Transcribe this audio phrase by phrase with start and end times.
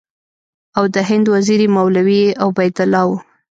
[0.77, 3.11] او د هند وزیر یې مولوي عبیدالله و.